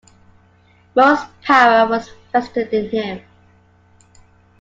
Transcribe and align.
Most 0.95 1.27
power 1.43 1.87
was 1.87 2.09
vested 2.33 2.73
in 2.73 2.89
him. 2.89 3.21